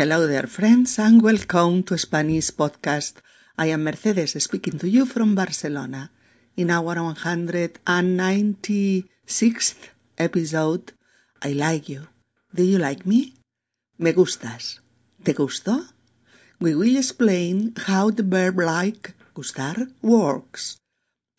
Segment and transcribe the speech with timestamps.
[0.00, 3.14] Hello there, friends, and welcome to Spanish Podcast.
[3.58, 6.12] I am Mercedes speaking to you from Barcelona.
[6.56, 10.92] In our 196th episode,
[11.42, 12.06] I like you.
[12.54, 13.34] Do you like me?
[13.98, 14.78] Me gustas.
[15.24, 15.88] ¿Te gustó?
[16.60, 20.78] We will explain how the verb like, gustar, works.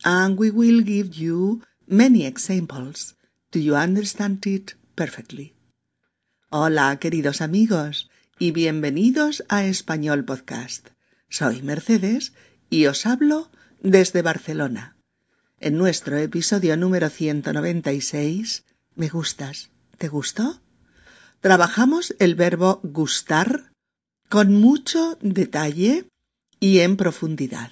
[0.04, 3.14] And we will give you many examples.
[3.52, 5.54] Do you understand it perfectly?
[6.50, 8.09] Hola, queridos amigos,
[8.42, 10.88] y bienvenidos a Español Podcast.
[11.28, 12.32] Soy Mercedes
[12.70, 13.50] y os hablo
[13.82, 14.96] desde Barcelona.
[15.58, 19.68] En nuestro episodio número 196, ¿me gustas?
[19.98, 20.62] ¿Te gustó?
[21.40, 23.72] Trabajamos el verbo gustar
[24.30, 26.06] con mucho detalle
[26.60, 27.70] y en profundidad.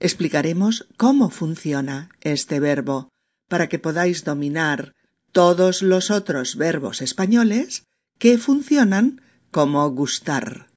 [0.00, 3.10] Explicaremos cómo funciona este verbo
[3.46, 4.96] para que podáis dominar
[5.30, 7.86] todos los otros verbos españoles
[8.18, 9.20] que funcionan
[9.52, 10.70] como gustar.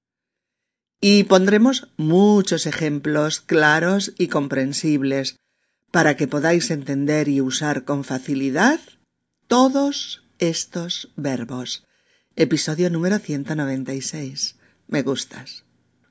[1.01, 5.37] Y pondremos muchos ejemplos claros y comprensibles
[5.91, 8.79] para que podáis entender y usar con facilidad
[9.47, 11.85] todos estos verbos.
[12.35, 14.57] Episodio número 196.
[14.87, 15.63] Me gustas.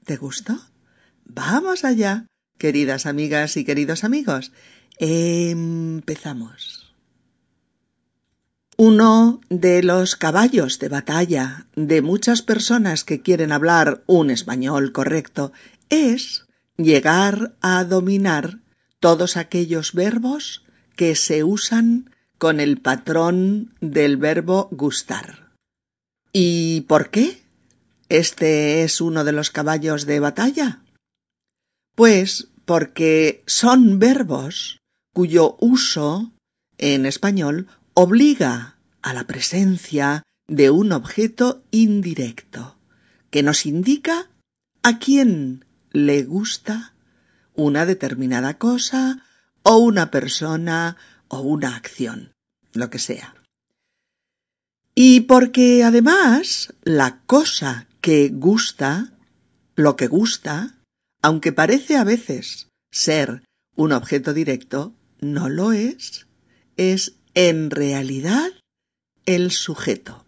[0.05, 0.58] ¿Te gustó?
[1.25, 2.27] Vamos allá,
[2.58, 4.53] queridas amigas y queridos amigos.
[4.98, 6.83] Empezamos.
[8.77, 15.53] Uno de los caballos de batalla de muchas personas que quieren hablar un español correcto
[15.91, 18.58] es llegar a dominar
[18.98, 20.64] todos aquellos verbos
[20.97, 25.53] que se usan con el patrón del verbo gustar.
[26.33, 27.42] ¿Y por qué?
[28.09, 30.83] ¿Este es uno de los caballos de batalla?
[31.94, 34.81] Pues porque son verbos
[35.12, 36.33] cuyo uso
[36.78, 42.77] en español obliga a la presencia de un objeto indirecto
[43.31, 44.28] que nos indica
[44.83, 46.95] a quién le gusta
[47.55, 49.25] una determinada cosa
[49.62, 50.97] o una persona
[51.28, 52.33] o una acción,
[52.72, 53.34] lo que sea.
[54.94, 59.12] Y porque además la cosa que gusta,
[59.77, 60.78] lo que gusta,
[61.22, 63.43] aunque parece a veces ser
[63.77, 66.27] un objeto directo, no lo es,
[66.77, 68.50] es en realidad
[69.27, 70.25] el sujeto.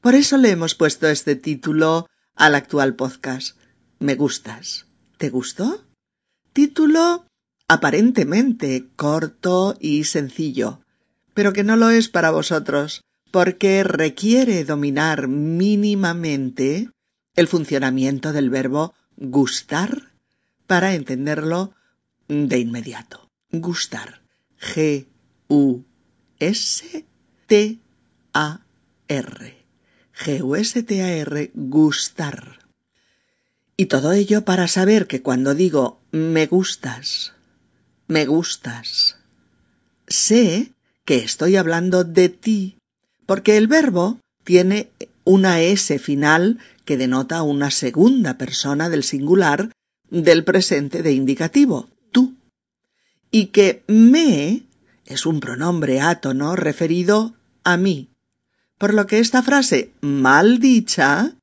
[0.00, 3.56] Por eso le hemos puesto este título al actual podcast.
[3.98, 4.86] Me gustas.
[5.18, 5.84] ¿Te gustó?
[6.52, 7.26] Título
[7.68, 10.80] aparentemente corto y sencillo,
[11.32, 16.90] pero que no lo es para vosotros, porque requiere dominar mínimamente
[17.34, 20.12] el funcionamiento del verbo gustar
[20.66, 21.72] para entenderlo
[22.28, 23.30] de inmediato.
[23.50, 24.22] Gustar.
[24.60, 25.06] G
[26.42, 27.06] U S-T-A-R.
[30.12, 32.58] G-U-S-T-A-R, gustar.
[33.76, 37.32] Y todo ello para saber que cuando digo me gustas,
[38.08, 39.18] me gustas,
[40.08, 40.72] sé
[41.04, 42.76] que estoy hablando de ti,
[43.24, 44.90] porque el verbo tiene
[45.24, 49.70] una S final que denota una segunda persona del singular
[50.10, 52.34] del presente de indicativo, tú,
[53.30, 54.64] y que me
[55.06, 58.10] es un pronombre átono referido a mí,
[58.78, 61.36] por lo que esta frase mal dicha,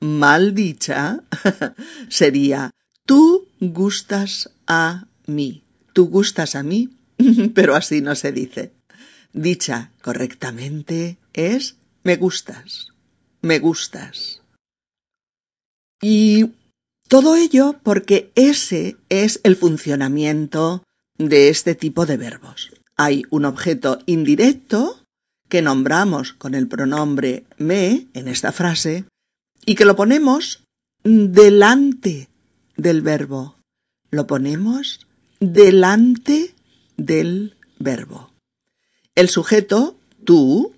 [0.00, 1.20] mal dicha,
[2.08, 2.70] sería
[3.04, 5.62] tú gustas a mí,
[5.92, 6.88] tú gustas a mí,
[7.54, 8.72] pero así no se dice.
[9.32, 12.88] Dicha correctamente es me gustas,
[13.42, 14.40] me gustas.
[16.00, 16.52] Y
[17.08, 20.82] todo ello porque ese es el funcionamiento
[21.18, 25.02] de este tipo de verbos hay un objeto indirecto
[25.48, 29.04] que nombramos con el pronombre me en esta frase
[29.64, 30.64] y que lo ponemos
[31.04, 32.28] delante
[32.76, 33.56] del verbo.
[34.10, 35.06] Lo ponemos
[35.40, 36.54] delante
[36.96, 38.32] del verbo.
[39.14, 40.74] El sujeto, tú,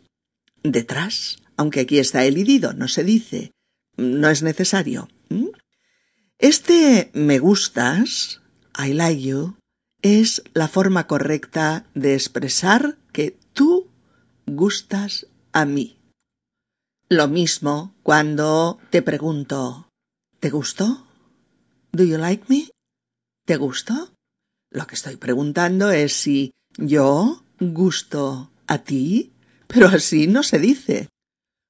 [0.62, 3.53] detrás, aunque aquí está el idido, no se dice,
[3.97, 5.09] no es necesario.
[6.39, 8.41] Este me gustas,
[8.78, 9.57] I like you,
[10.03, 13.89] es la forma correcta de expresar que tú
[14.47, 15.98] gustas a mí.
[17.09, 19.89] Lo mismo cuando te pregunto
[20.41, 21.04] ¿Te gustó?
[21.91, 22.71] ¿Do you like me?
[23.45, 24.12] ¿Te gustó?
[24.71, 29.33] Lo que estoy preguntando es si yo gusto a ti,
[29.66, 31.09] pero así no se dice.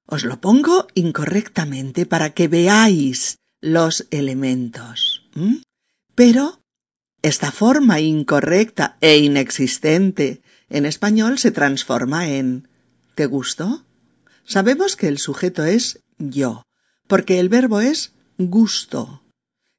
[0.06, 5.26] Os lo pongo incorrectamente para que veáis los elementos.
[6.14, 6.60] Pero
[7.22, 12.68] esta forma incorrecta e inexistente en español se transforma en
[13.14, 13.84] ¿Te gustó?
[14.44, 16.62] Sabemos que el sujeto es yo,
[17.08, 19.24] porque el verbo es gusto,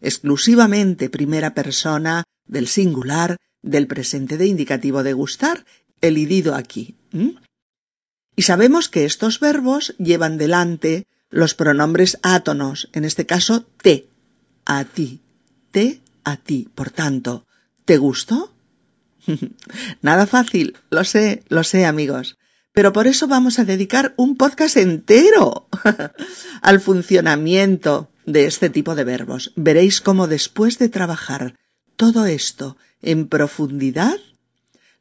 [0.01, 5.65] exclusivamente primera persona del singular del presente de indicativo de gustar,
[6.01, 6.95] el idido aquí.
[8.35, 14.07] Y sabemos que estos verbos llevan delante los pronombres átonos, en este caso te,
[14.65, 15.21] a ti,
[15.71, 16.69] te, a ti.
[16.73, 17.45] Por tanto,
[17.85, 18.53] ¿te gustó?
[20.01, 22.37] Nada fácil, lo sé, lo sé amigos.
[22.71, 25.67] Pero por eso vamos a dedicar un podcast entero
[26.61, 29.51] al funcionamiento de este tipo de verbos.
[29.55, 31.55] Veréis cómo después de trabajar
[31.95, 34.17] todo esto en profundidad,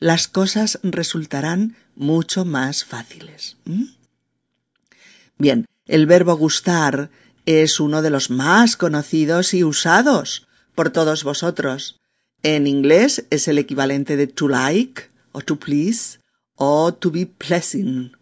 [0.01, 3.57] las cosas resultarán mucho más fáciles.
[5.37, 7.11] Bien, el verbo gustar
[7.47, 10.48] es uno de los más conocidos y usados
[10.79, 11.99] por todos vosotros.
[12.45, 16.21] En inglés es el equivalente de to like o to please
[16.55, 18.13] o to be pleasing.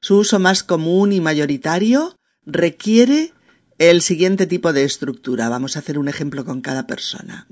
[0.00, 2.16] Su uso más común y mayoritario
[2.46, 3.34] requiere
[3.76, 5.50] el siguiente tipo de estructura.
[5.50, 7.46] Vamos a hacer un ejemplo con cada persona.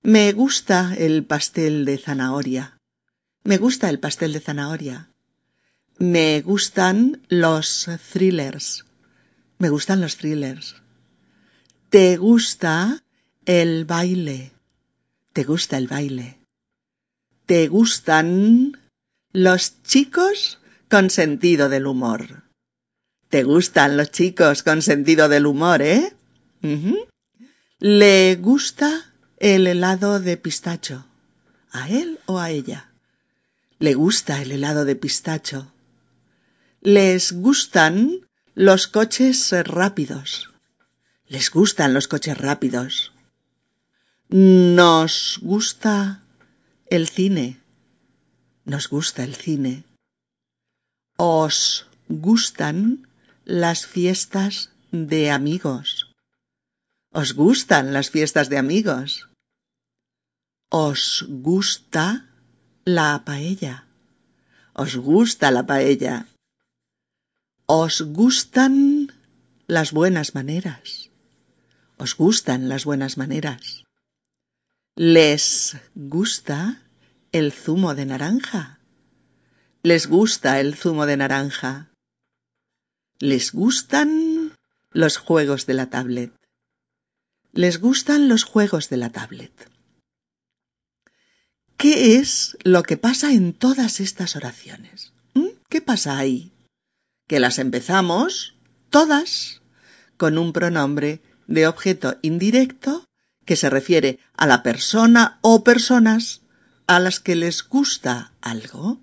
[0.00, 2.78] Me gusta el pastel de zanahoria.
[3.42, 5.10] Me gusta el pastel de zanahoria.
[5.98, 8.84] Me gustan los thrillers.
[9.58, 10.76] Me gustan los thrillers.
[11.90, 13.02] ¿Te gusta
[13.48, 14.52] el baile?
[15.32, 16.38] ¿Te gusta el baile?
[17.46, 18.78] ¿Te gustan
[19.32, 20.58] los chicos
[20.90, 22.42] con sentido del humor?
[23.30, 26.12] ¿Te gustan los chicos con sentido del humor, eh?
[27.78, 31.06] ¿Le gusta el helado de pistacho?
[31.70, 32.90] ¿A él o a ella?
[33.78, 35.72] ¿Le gusta el helado de pistacho?
[36.82, 40.50] ¿Les gustan los coches rápidos?
[41.28, 43.12] ¿Les gustan los coches rápidos?
[44.30, 46.20] ¿Nos gusta
[46.90, 47.62] el cine?
[48.66, 49.84] ¿Nos gusta el cine?
[51.16, 53.08] ¿Os gustan
[53.46, 56.14] las fiestas de amigos?
[57.10, 59.30] ¿Os gustan las fiestas de amigos?
[60.70, 62.28] ¿Os gusta
[62.84, 63.86] la paella?
[64.74, 66.26] ¿Os gusta la paella?
[67.64, 69.10] ¿Os gustan
[69.66, 71.08] las buenas maneras?
[71.96, 73.87] ¿Os gustan las buenas maneras?
[74.98, 76.82] ¿Les gusta
[77.32, 78.80] el zumo de naranja?
[79.82, 81.88] ¿Les gusta el zumo de naranja?
[83.20, 84.52] ¿Les gustan
[84.90, 86.32] los juegos de la tablet?
[87.52, 89.70] les gustan los juegos de la tablet.
[91.76, 95.12] ¿Qué es lo que pasa en todas estas oraciones?
[95.34, 95.48] ¿Mm?
[95.68, 96.52] ¿Qué pasa ahí?
[97.26, 98.54] Que las empezamos
[98.90, 99.60] todas
[100.16, 103.07] con un pronombre de objeto indirecto
[103.48, 106.42] que se refiere a la persona o personas
[106.86, 109.00] a las que les gusta algo.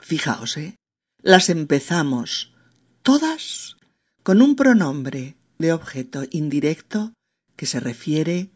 [0.00, 0.76] Fijaos, ¿eh?
[1.20, 2.54] Las empezamos
[3.02, 3.76] todas
[4.22, 7.12] con un pronombre de objeto indirecto
[7.56, 8.48] que se refiere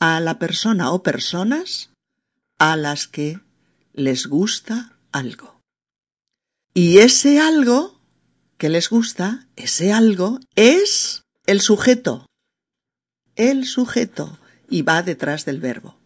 [0.00, 1.88] a la persona o personas
[2.58, 3.40] a las que
[3.94, 5.62] les gusta algo.
[6.74, 8.02] Y ese algo
[8.58, 12.26] que les gusta, ese algo, es el sujeto.
[13.36, 14.38] El sujeto.
[14.68, 15.96] Y va detrás del verbo.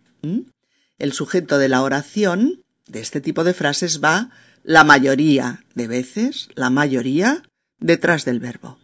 [0.98, 4.30] El sujeto de la oración, de este tipo de frases, va
[4.62, 7.42] la mayoría de veces, la mayoría,
[7.78, 8.78] detrás del verbo.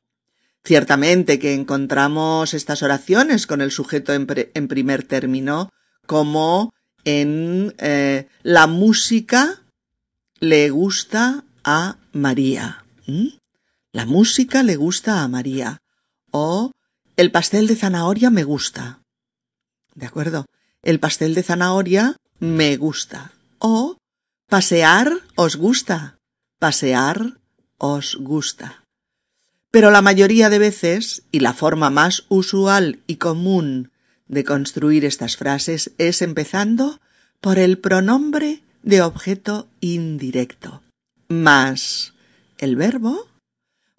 [0.65, 4.27] Ciertamente que encontramos estas oraciones con el sujeto en,
[4.69, 5.71] primer término,
[6.07, 6.73] como
[7.05, 9.63] en eh, la música
[10.41, 12.85] le gusta a María.
[13.93, 15.83] La música le gusta a María.
[16.31, 16.73] O
[17.17, 19.01] el pastel de zanahoria me gusta.
[19.95, 20.45] ¿De acuerdo?
[20.83, 23.33] El pastel de zanahoria me gusta.
[23.59, 23.97] O
[24.49, 26.19] pasear os gusta.
[26.59, 27.39] Pasear
[27.79, 28.85] os gusta.
[29.71, 33.91] Pero la mayoría de veces, y la forma más usual y común
[34.29, 37.01] de construir estas frases es empezando
[37.41, 40.83] por el pronombre de objeto indirecto,
[41.29, 42.15] más
[42.59, 43.29] el verbo,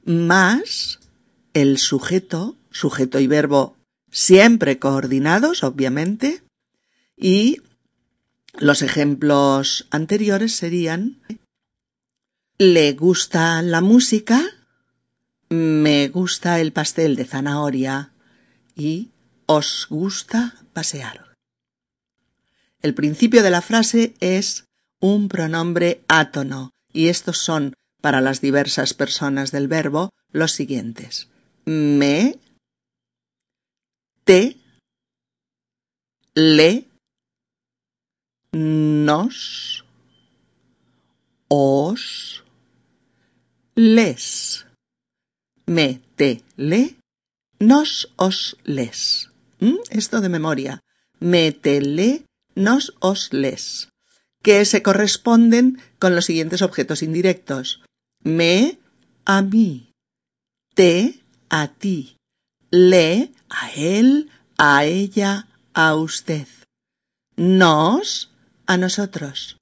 [0.03, 0.99] más
[1.53, 3.75] el sujeto, sujeto y verbo
[4.11, 6.43] siempre coordinados, obviamente,
[7.15, 7.61] y
[8.57, 11.21] los ejemplos anteriores serían
[12.59, 14.43] ¿Le gusta la música?
[15.49, 18.13] Me gusta el pastel de zanahoria
[18.75, 19.11] y
[19.45, 21.35] os gusta pasear.
[22.81, 24.65] El principio de la frase es
[24.99, 31.27] un pronombre átono y estos son para las diversas personas del verbo los siguientes.
[31.65, 32.39] Me,
[34.27, 34.57] te,
[36.35, 36.85] le,
[38.51, 39.85] nos,
[41.47, 42.43] os,
[43.75, 44.67] les
[45.65, 46.97] me te le,
[47.59, 49.29] nos os les.
[49.59, 49.77] ¿Mm?
[49.89, 50.81] Esto de memoria.
[51.19, 53.89] Me te le, nos os les.
[54.43, 57.81] Que se corresponden con los siguientes objetos indirectos.
[58.23, 58.77] Me,
[59.25, 59.91] a mí.
[60.73, 62.17] Te, a ti.
[62.71, 66.47] Le, a él, a ella, a usted.
[67.35, 68.31] Nos,
[68.65, 69.57] a nosotros.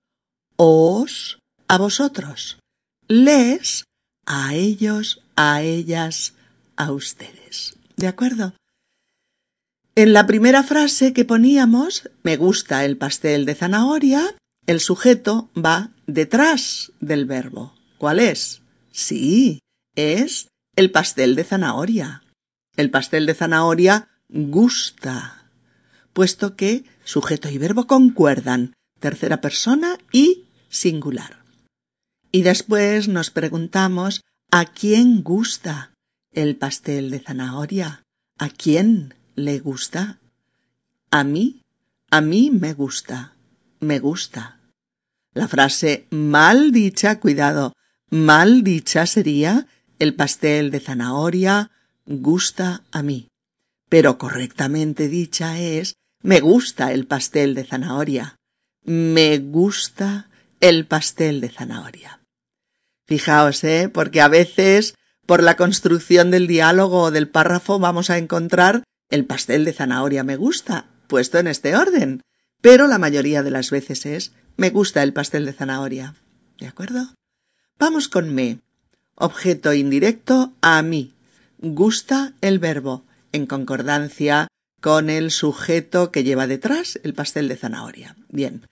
[0.55, 2.57] Os, a vosotros.
[3.07, 3.83] Les,
[4.25, 6.33] a ellos, a ellas,
[6.75, 7.77] a ustedes.
[7.97, 8.53] ¿De acuerdo?
[9.95, 14.35] En la primera frase que poníamos, me gusta el pastel de zanahoria,
[14.67, 17.73] el sujeto va detrás del verbo.
[17.97, 18.61] ¿Cuál es?
[18.91, 19.59] Sí,
[19.95, 22.24] es el pastel de zanahoria.
[22.77, 25.49] El pastel de zanahoria gusta,
[26.13, 31.43] puesto que sujeto y verbo concuerdan, tercera persona y singular.
[32.31, 35.93] Y después nos preguntamos ¿a quién gusta
[36.33, 38.03] el pastel de zanahoria?
[38.37, 40.19] ¿A quién le gusta?
[41.11, 41.61] A mí,
[42.11, 43.35] a mí me gusta,
[43.79, 44.59] me gusta.
[45.33, 47.73] La frase mal dicha, cuidado,
[48.09, 49.67] mal dicha sería
[49.99, 51.71] el pastel de zanahoria
[52.05, 53.27] gusta a mí.
[53.89, 58.35] Pero correctamente dicha es me gusta el pastel de zanahoria.
[58.83, 62.21] Me gusta el pastel de zanahoria.
[63.05, 63.89] Fijaos, ¿eh?
[63.93, 64.95] Porque a veces,
[65.25, 70.23] por la construcción del diálogo o del párrafo, vamos a encontrar el pastel de zanahoria
[70.23, 72.21] me gusta, puesto en este orden.
[72.61, 76.15] Pero la mayoría de las veces es me gusta el pastel de zanahoria.
[76.57, 77.13] ¿De acuerdo?
[77.77, 78.59] Vamos con me.
[79.15, 81.14] Objeto indirecto a mí.
[81.59, 84.47] Gusta el verbo, en concordancia
[84.81, 88.15] con el sujeto que lleva detrás el pastel de zanahoria.
[88.29, 88.67] Bien.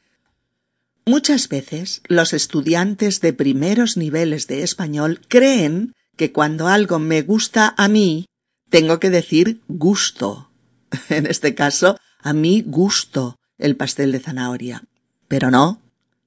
[1.06, 7.74] Muchas veces los estudiantes de primeros niveles de español creen que cuando algo me gusta
[7.78, 8.28] a mí,
[8.70, 10.50] tengo que decir gusto.
[11.10, 14.84] En este caso, a mí gusto el pastel de zanahoria.
[15.28, 15.82] Pero no,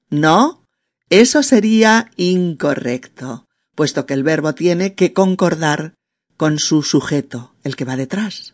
[0.09, 0.65] no,
[1.09, 5.93] eso sería incorrecto, puesto que el verbo tiene que concordar
[6.37, 8.53] con su sujeto, el que va detrás.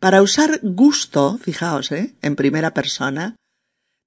[0.00, 2.14] Para usar gusto, fijaos, ¿eh?
[2.22, 3.36] en primera persona,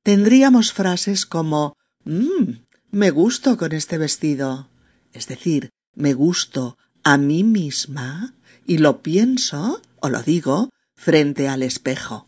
[0.03, 4.69] tendríamos frases como mmm, me gusto con este vestido.
[5.13, 8.33] Es decir, me gusto a mí misma
[8.65, 12.27] y lo pienso o lo digo frente al espejo.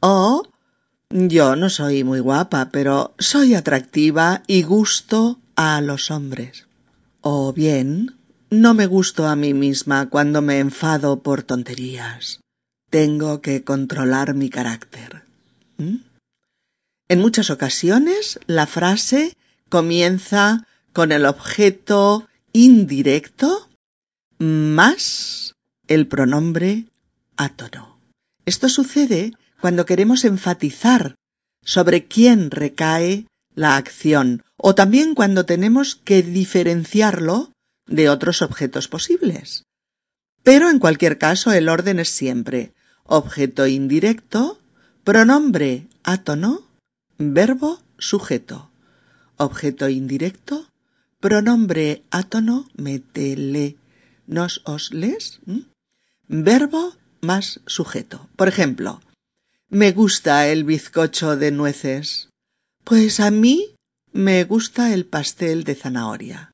[0.00, 0.42] O
[1.10, 6.66] yo no soy muy guapa, pero soy atractiva y gusto a los hombres.
[7.20, 8.15] O bien,
[8.50, 12.40] no me gusto a mí misma cuando me enfado por tonterías.
[12.90, 15.24] Tengo que controlar mi carácter.
[15.78, 15.96] ¿Mm?
[17.08, 19.36] En muchas ocasiones la frase
[19.68, 23.68] comienza con el objeto indirecto
[24.38, 25.54] más
[25.88, 26.86] el pronombre
[27.36, 27.98] átono.
[28.44, 31.16] Esto sucede cuando queremos enfatizar
[31.64, 37.52] sobre quién recae la acción o también cuando tenemos que diferenciarlo
[37.86, 39.64] de otros objetos posibles.
[40.42, 42.72] Pero en cualquier caso el orden es siempre
[43.04, 44.58] objeto indirecto,
[45.04, 46.66] pronombre átono,
[47.18, 48.70] Verbo sujeto.
[49.38, 50.68] Objeto indirecto.
[51.18, 53.76] Pronombre átono metele
[54.26, 55.40] nos os les.
[56.28, 58.28] Verbo más sujeto.
[58.36, 59.00] Por ejemplo,
[59.68, 62.28] me gusta el bizcocho de nueces.
[62.84, 63.74] Pues a mí
[64.12, 66.52] me gusta el pastel de zanahoria.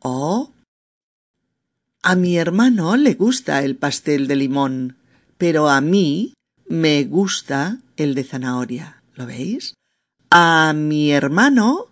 [0.00, 0.52] O
[2.02, 4.96] a mi hermano le gusta el pastel de limón,
[5.36, 6.34] pero a mí
[6.68, 9.02] me gusta el de zanahoria.
[9.14, 9.74] ¿Lo veis?
[10.30, 11.88] A mi hermano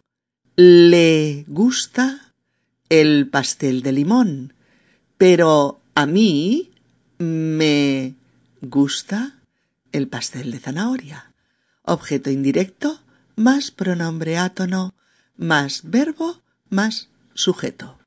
[0.55, 2.33] le gusta
[2.89, 4.55] el pastel de limón,
[5.19, 6.71] pero a mí
[7.19, 8.15] me
[8.63, 9.41] gusta
[9.93, 11.33] el pastel de zanahoria.
[11.83, 13.01] Objeto indirecto
[13.35, 14.95] más pronombre átono
[15.37, 17.99] más verbo más sujeto.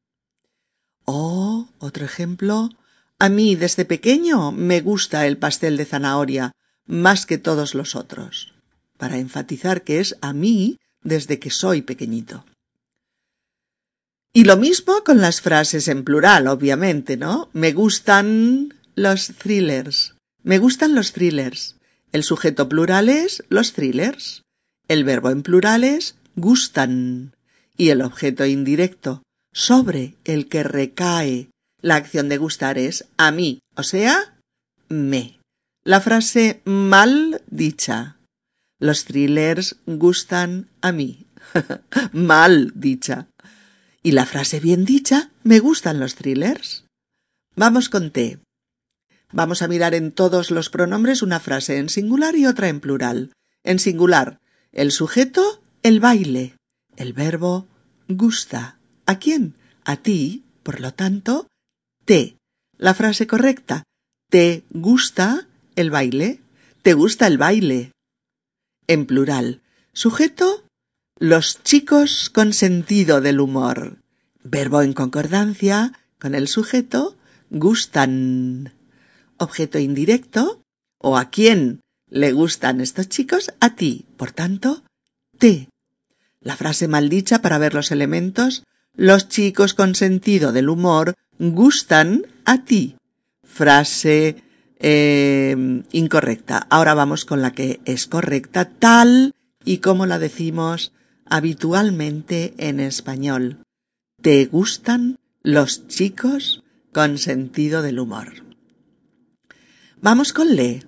[1.05, 2.69] O, otro ejemplo,
[3.17, 6.51] a mí desde pequeño me gusta el pastel de zanahoria
[6.85, 8.53] más que todos los otros
[8.99, 12.45] para enfatizar que es a mí desde que soy pequeñito.
[14.33, 17.49] Y lo mismo con las frases en plural, obviamente, ¿no?
[17.53, 20.15] Me gustan los thrillers.
[20.43, 21.77] Me gustan los thrillers.
[22.11, 24.43] El sujeto plural es los thrillers.
[24.87, 27.33] El verbo en plural es gustan.
[27.79, 31.49] Y el objeto indirecto sobre el que recae
[31.81, 34.37] la acción de gustar es a mí, o sea,
[34.89, 35.39] me.
[35.83, 38.19] La frase mal dicha
[38.79, 41.27] los thrillers gustan a mí.
[42.13, 43.27] Mal dicha.
[44.01, 46.85] Y la frase bien dicha, me gustan los thrillers.
[47.55, 48.39] Vamos con te.
[49.33, 53.33] Vamos a mirar en todos los pronombres una frase en singular y otra en plural.
[53.63, 54.39] En singular,
[54.71, 56.55] el sujeto, el baile.
[56.99, 57.65] El verbo,
[58.09, 58.77] gusta.
[59.05, 59.55] ¿A quién?
[59.85, 61.47] A ti, por lo tanto,
[62.03, 62.35] te.
[62.77, 63.83] La frase correcta,
[64.29, 66.41] ¿te gusta el baile?
[66.81, 67.93] ¿Te gusta el baile?
[68.85, 69.61] En plural,
[69.93, 70.65] sujeto,
[71.17, 73.99] los chicos con sentido del humor.
[74.43, 77.15] Verbo en concordancia con el sujeto,
[77.49, 78.73] gustan.
[79.37, 80.61] Objeto indirecto,
[80.97, 81.79] o a quién
[82.09, 84.05] le gustan estos chicos, a ti.
[84.17, 84.83] Por tanto,
[85.37, 85.69] te.
[86.41, 88.63] La frase maldicha para ver los elementos,
[88.95, 92.95] los chicos con sentido del humor gustan a ti.
[93.43, 94.37] Frase
[94.79, 96.67] eh, incorrecta.
[96.69, 99.33] Ahora vamos con la que es correcta, tal
[99.65, 100.93] y como la decimos
[101.25, 103.59] habitualmente en español.
[104.21, 108.45] ¿Te gustan los chicos con sentido del humor?
[110.01, 110.83] Vamos con le.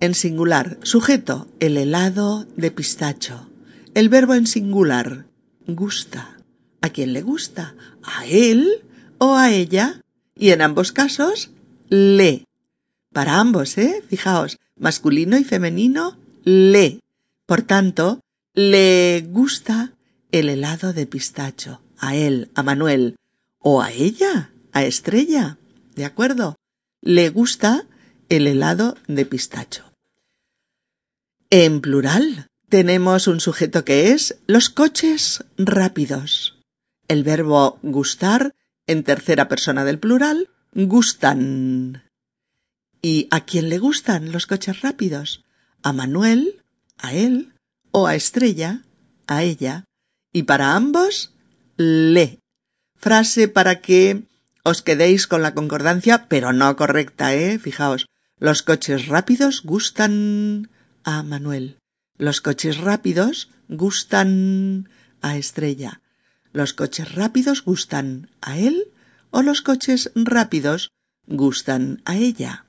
[0.00, 3.51] En singular, sujeto, el helado de pistacho.
[3.94, 5.26] El verbo en singular,
[5.66, 6.38] gusta.
[6.80, 7.74] ¿A quién le gusta?
[8.02, 8.82] ¿A él
[9.18, 10.00] o a ella?
[10.34, 11.50] Y en ambos casos,
[11.90, 12.46] le.
[13.12, 14.02] Para ambos, ¿eh?
[14.08, 17.00] Fijaos, masculino y femenino, le.
[17.44, 18.20] Por tanto,
[18.54, 19.92] le gusta
[20.30, 23.16] el helado de pistacho, a él, a Manuel,
[23.58, 25.58] o a ella, a Estrella,
[25.94, 26.56] ¿de acuerdo?
[27.02, 27.86] Le gusta
[28.30, 29.84] el helado de pistacho.
[31.50, 36.58] En plural, tenemos un sujeto que es los coches rápidos.
[37.06, 38.54] El verbo gustar,
[38.86, 42.04] en tercera persona del plural, gustan.
[43.02, 45.44] ¿Y a quién le gustan los coches rápidos?
[45.82, 46.62] A Manuel,
[46.96, 47.52] a él,
[47.90, 48.80] o a estrella,
[49.26, 49.84] a ella,
[50.32, 51.34] y para ambos,
[51.76, 52.38] le.
[52.96, 54.22] Frase para que
[54.64, 57.58] os quedéis con la concordancia, pero no correcta, ¿eh?
[57.58, 58.06] Fijaos,
[58.38, 60.70] los coches rápidos gustan
[61.04, 61.76] a Manuel.
[62.18, 64.88] Los coches rápidos gustan
[65.20, 66.00] a Estrella.
[66.52, 68.92] Los coches rápidos gustan a él
[69.30, 70.90] o los coches rápidos
[71.26, 72.66] gustan a ella.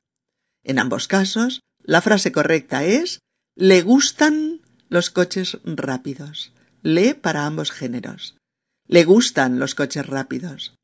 [0.62, 3.20] En ambos casos, la frase correcta es
[3.54, 6.52] le gustan los coches rápidos.
[6.82, 8.36] Le para ambos géneros.
[8.86, 10.74] Le gustan los coches rápidos.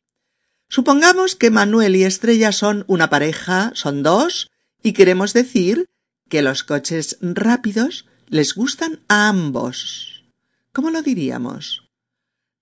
[0.69, 4.51] Supongamos que Manuel y Estrella son una pareja, son dos,
[4.83, 5.87] y queremos decir
[6.29, 10.25] que los coches rápidos les gustan a ambos.
[10.73, 11.89] ¿Cómo lo diríamos?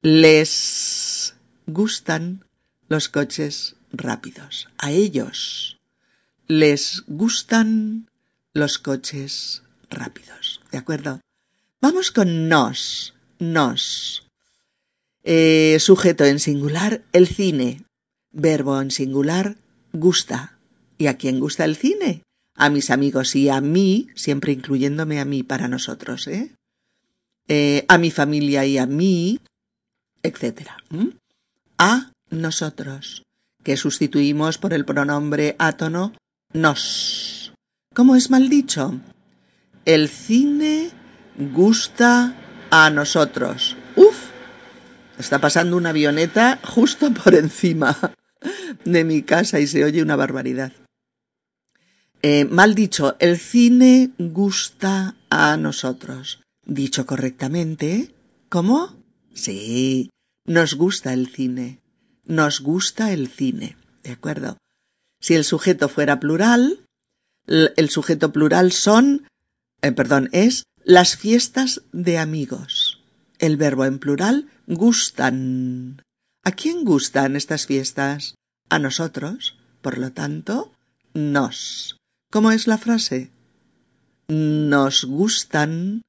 [0.00, 1.35] Les
[1.66, 2.44] gustan
[2.88, 4.68] los coches rápidos.
[4.78, 5.78] A ellos
[6.46, 8.09] les gustan
[8.54, 10.62] los coches rápidos.
[10.72, 11.20] ¿De acuerdo?
[11.83, 14.26] Vamos con nos, nos.
[15.22, 17.85] Eh, sujeto en singular, el cine.
[18.31, 19.59] Verbo en singular,
[19.92, 20.59] gusta.
[20.96, 22.22] ¿Y a quién gusta el cine?
[22.59, 26.55] A mis amigos y a mí, siempre incluyéndome a mí para nosotros, ¿eh?
[27.47, 29.40] eh a mi familia y a mí,
[30.23, 30.71] etc.
[31.79, 33.23] A nosotros,
[33.62, 36.12] que sustituimos por el pronombre átono
[36.53, 37.53] nos.
[37.94, 39.01] ¿Cómo es mal dicho?
[39.85, 40.90] El cine
[41.37, 42.35] gusta
[42.71, 43.77] a nosotros.
[43.97, 44.31] Uf,
[45.18, 47.97] está pasando una avioneta justo por encima
[48.85, 50.73] de mi casa y se oye una barbaridad.
[52.22, 56.40] Eh, mal dicho, el cine gusta a nosotros.
[56.66, 58.14] Dicho correctamente,
[58.48, 58.96] ¿cómo?
[59.33, 60.11] Sí,
[60.44, 61.81] nos gusta el cine.
[62.24, 63.76] Nos gusta el cine.
[64.02, 64.59] ¿De acuerdo?
[65.20, 66.85] Si el sujeto fuera plural,
[67.46, 69.26] el sujeto plural son,
[69.83, 73.02] eh, perdón, es las fiestas de amigos.
[73.38, 76.02] El verbo en plural gustan.
[76.44, 78.35] ¿A quién gustan estas fiestas?
[78.68, 79.57] A nosotros.
[79.81, 80.72] Por lo tanto,
[81.14, 81.97] nos.
[82.30, 83.30] ¿Cómo es la frase?
[84.28, 86.02] Nos gustan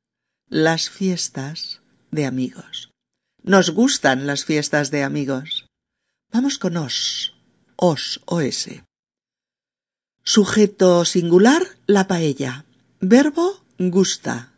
[0.49, 2.91] las fiestas de amigos.
[3.41, 5.67] Nos gustan las fiestas de amigos.
[6.29, 7.35] Vamos con os.
[7.77, 8.69] Os, os.
[10.25, 12.65] Sujeto singular, la paella.
[12.99, 14.51] Verbo, gusta.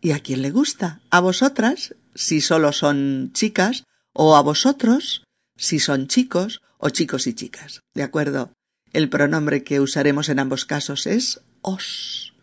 [0.00, 1.00] ¿Y a quién le gusta?
[1.10, 5.24] ¿A vosotras, si solo son chicas, o a vosotros,
[5.56, 7.80] si son chicos o chicos y chicas?
[7.92, 8.52] ¿De acuerdo?
[8.92, 12.34] El pronombre que usaremos en ambos casos es os.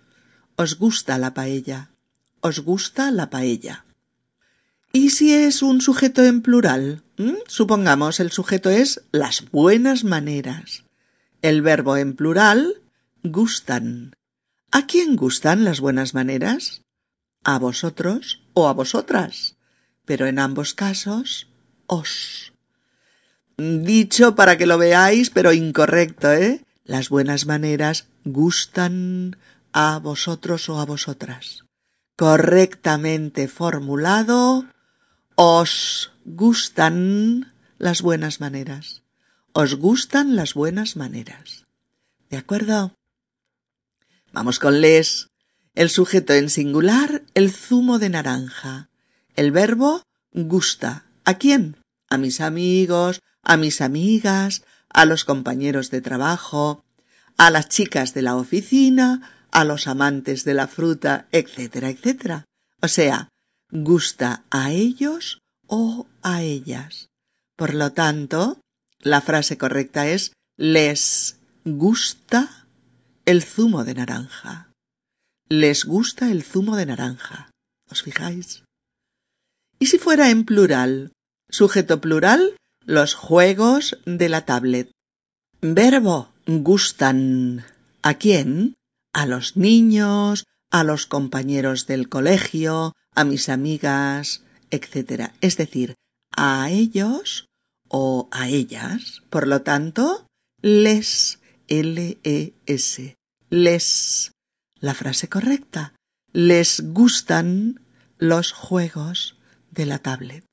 [0.56, 1.90] Os gusta la paella.
[2.42, 3.86] Os gusta la paella.
[4.94, 7.04] ¿Y si es un sujeto en plural?
[7.18, 7.36] ¿Mm?
[7.48, 10.84] Supongamos el sujeto es las buenas maneras.
[11.42, 12.82] El verbo en plural
[13.24, 14.16] gustan.
[14.72, 16.82] ¿A quién gustan las buenas maneras?
[17.46, 19.56] a vosotros o a vosotras,
[20.04, 21.48] pero en ambos casos
[21.86, 22.52] os.
[23.58, 26.66] Dicho para que lo veáis, pero incorrecto, ¿eh?
[26.84, 29.38] Las buenas maneras gustan
[29.72, 31.66] a vosotros o a vosotras.
[32.18, 34.66] Correctamente formulado,
[35.36, 39.04] os gustan las buenas maneras.
[39.54, 41.66] Os gustan las buenas maneras.
[42.30, 42.94] ¿De acuerdo?
[44.32, 45.30] Vamos con les.
[45.76, 48.90] El sujeto en singular, el zumo de naranja.
[49.36, 51.06] El verbo gusta.
[51.24, 51.78] ¿A quién?
[52.10, 56.84] A mis amigos, a mis amigas, a los compañeros de trabajo,
[57.38, 62.46] a las chicas de la oficina, a los amantes de la fruta, etcétera, etcétera.
[62.82, 63.30] O sea,
[63.72, 67.08] gusta a ellos o a ellas.
[67.56, 68.60] Por lo tanto,
[69.00, 72.68] la frase correcta es les gusta
[73.26, 74.72] el zumo de naranja.
[75.48, 77.50] Les gusta el zumo de naranja.
[77.90, 78.64] ¿Os fijáis?
[79.80, 81.12] ¿Y si fuera en plural?
[81.50, 82.56] Sujeto plural,
[82.86, 84.92] los juegos de la tablet.
[85.62, 87.66] Verbo gustan.
[88.02, 88.76] ¿A quién?
[89.14, 95.32] A los niños, a los compañeros del colegio, a mis amigas, etc.
[95.42, 95.96] Es decir,
[96.36, 97.48] a ellos
[97.88, 99.24] o a ellas.
[99.30, 100.28] Por lo tanto,
[100.62, 103.16] les, L-E-S,
[103.50, 104.32] les.
[104.80, 105.94] La frase correcta.
[106.34, 107.82] Les gustan
[108.18, 109.38] los juegos
[109.72, 110.46] de la tablet.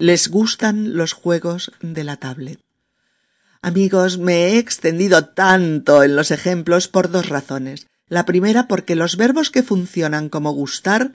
[0.00, 2.58] Les gustan los juegos de la tablet.
[3.60, 7.86] Amigos, me he extendido tanto en los ejemplos por dos razones.
[8.08, 11.12] La primera porque los verbos que funcionan como gustar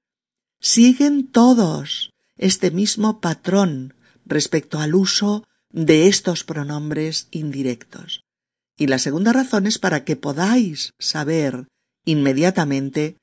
[0.62, 8.22] siguen todos este mismo patrón respecto al uso de estos pronombres indirectos.
[8.78, 11.66] Y la segunda razón es para que podáis saber
[12.06, 13.18] inmediatamente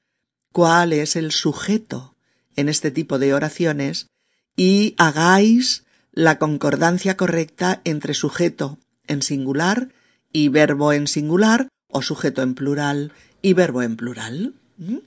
[0.53, 2.17] cuál es el sujeto
[2.57, 4.09] en este tipo de oraciones
[4.57, 9.89] y hagáis la concordancia correcta entre sujeto en singular
[10.33, 14.55] y verbo en singular o sujeto en plural y verbo en plural.
[14.79, 14.99] ¿Mm?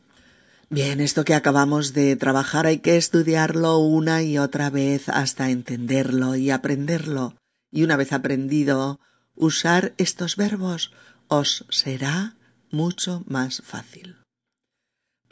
[0.70, 6.36] Bien, esto que acabamos de trabajar hay que estudiarlo una y otra vez hasta entenderlo
[6.36, 7.36] y aprenderlo.
[7.72, 9.00] Y una vez aprendido,
[9.36, 10.92] usar estos verbos
[11.28, 12.36] os será
[12.72, 14.16] mucho más fácil.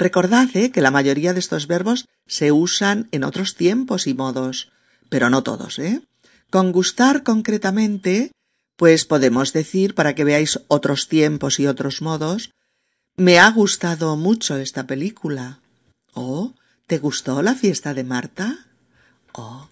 [0.03, 0.69] Recordad ¿eh?
[0.69, 4.69] que la mayoría de estos verbos se usan en otros tiempos y modos,
[5.07, 6.01] pero no todos, ¿eh?
[6.49, 8.33] Con gustar concretamente,
[8.75, 12.51] pues podemos decir, para que veáis otros tiempos y otros modos,
[13.15, 15.61] me ha gustado mucho esta película.
[16.13, 16.53] ¿Oh?
[16.85, 18.57] ¿Te gustó la fiesta de Marta?
[19.31, 19.69] ¿Oh?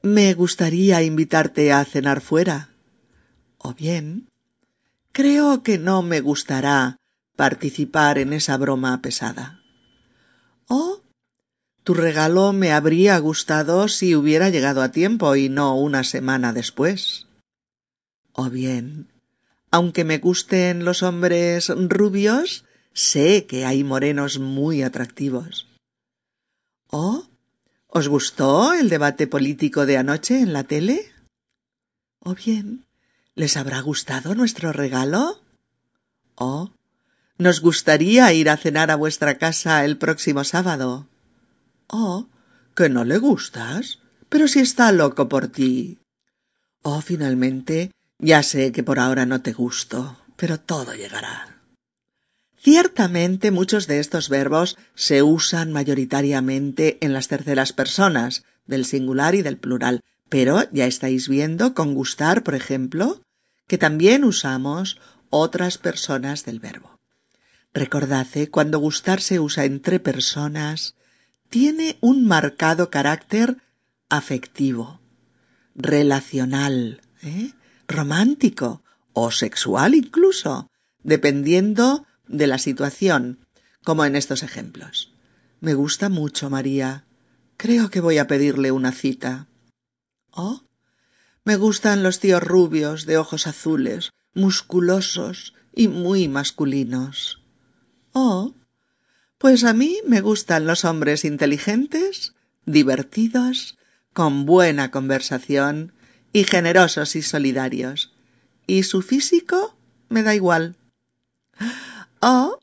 [0.00, 2.70] Me gustaría invitarte a cenar fuera.
[3.58, 4.30] O bien,
[5.12, 6.96] creo que no me gustará
[7.36, 9.57] participar en esa broma pesada.
[10.68, 11.00] Oh,
[11.82, 17.26] tu regalo me habría gustado si hubiera llegado a tiempo y no una semana después.
[18.32, 19.08] O bien,
[19.70, 25.66] aunque me gusten los hombres rubios, sé que hay morenos muy atractivos.
[26.90, 27.26] ¿Oh?
[27.86, 31.10] ¿Os gustó el debate político de anoche en la tele?
[32.20, 32.84] ¿O bien,
[33.34, 35.40] les habrá gustado nuestro regalo?
[36.34, 36.70] ¿Oh?
[37.38, 41.06] Nos gustaría ir a cenar a vuestra casa el próximo sábado.
[41.86, 42.26] Oh,
[42.74, 44.00] que no le gustas.
[44.28, 45.98] Pero si está loco por ti.
[46.82, 51.60] Oh, finalmente, ya sé que por ahora no te gusto, pero todo llegará.
[52.60, 59.42] Ciertamente muchos de estos verbos se usan mayoritariamente en las terceras personas, del singular y
[59.42, 63.22] del plural, pero ya estáis viendo con gustar, por ejemplo,
[63.68, 66.97] que también usamos otras personas del verbo.
[67.74, 68.48] Recordad, ¿eh?
[68.48, 70.94] cuando gustar se usa entre personas,
[71.48, 73.58] tiene un marcado carácter
[74.08, 75.00] afectivo,
[75.74, 77.52] relacional, ¿eh?
[77.86, 80.70] romántico o sexual incluso,
[81.02, 83.46] dependiendo de la situación,
[83.84, 85.14] como en estos ejemplos.
[85.60, 87.04] Me gusta mucho María.
[87.56, 89.48] Creo que voy a pedirle una cita.
[90.30, 90.62] Oh,
[91.44, 97.37] me gustan los tíos rubios de ojos azules, musculosos y muy masculinos.
[98.12, 98.54] Oh,
[99.38, 102.34] pues a mí me gustan los hombres inteligentes,
[102.66, 103.78] divertidos,
[104.12, 105.92] con buena conversación
[106.32, 108.12] y generosos y solidarios.
[108.66, 109.76] Y su físico
[110.08, 110.76] me da igual.
[112.20, 112.58] Oh,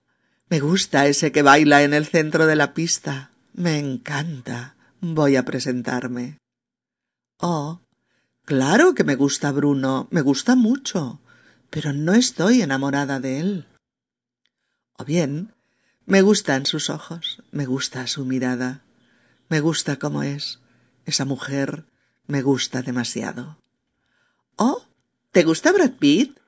[0.50, 3.32] me gusta ese que baila en el centro de la pista.
[3.54, 4.76] Me encanta.
[5.00, 6.38] Voy a presentarme.
[7.40, 7.82] Oh,
[8.44, 11.22] claro que me gusta Bruno, me gusta mucho,
[11.70, 13.66] pero no estoy enamorada de él.
[14.98, 15.54] O bien,
[16.06, 18.82] me gustan sus ojos, me gusta su mirada,
[19.50, 20.60] me gusta cómo es.
[21.06, 21.86] Esa mujer
[22.28, 23.58] me gusta demasiado.
[24.56, 24.84] Oh,
[25.32, 26.40] ¿te gusta Brad Pitt?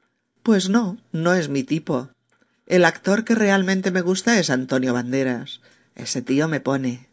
[0.43, 2.09] Pues no, no es mi tipo.
[2.65, 5.61] El actor que realmente me gusta es Antonio Banderas.
[5.95, 7.07] Ese tío me pone.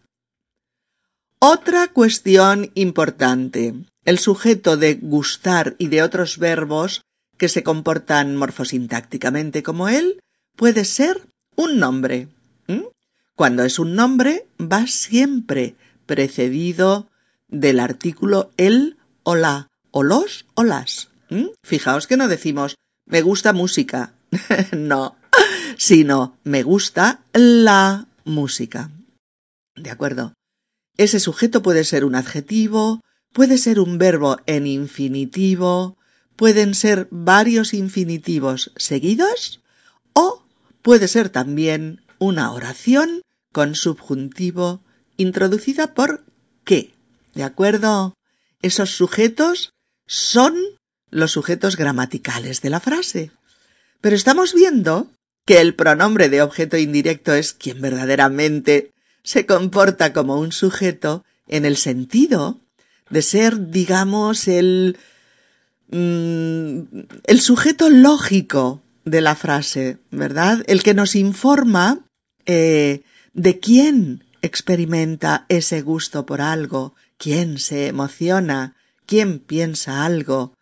[1.38, 3.74] Otra cuestión importante.
[4.04, 7.02] El sujeto de gustar y de otros verbos
[7.36, 10.20] que se comportan morfosintácticamente como él
[10.56, 12.28] puede ser un nombre.
[13.36, 15.74] Cuando es un nombre va siempre
[16.06, 17.08] precedido
[17.48, 21.08] del artículo el o la, o los o las.
[21.64, 24.14] Fijaos que no decimos me gusta música.
[24.76, 25.16] no,
[25.76, 28.90] sino me gusta la música.
[29.76, 30.34] ¿De acuerdo?
[30.96, 33.00] Ese sujeto puede ser un adjetivo,
[33.32, 35.98] puede ser un verbo en infinitivo,
[36.36, 39.60] pueden ser varios infinitivos seguidos
[40.12, 40.43] o
[40.84, 44.82] puede ser también una oración con subjuntivo
[45.16, 46.26] introducida por
[46.62, 46.92] qué.
[47.34, 48.14] ¿De acuerdo?
[48.60, 49.72] Esos sujetos
[50.06, 50.54] son
[51.10, 53.30] los sujetos gramaticales de la frase.
[54.02, 55.10] Pero estamos viendo
[55.46, 58.92] que el pronombre de objeto indirecto es quien verdaderamente
[59.22, 62.60] se comporta como un sujeto en el sentido
[63.08, 64.98] de ser, digamos, el,
[65.88, 66.80] mm,
[67.24, 70.62] el sujeto lógico de la frase, ¿verdad?
[70.66, 72.06] El que nos informa
[72.46, 80.54] eh, de quién experimenta ese gusto por algo, quién se emociona, quién piensa algo,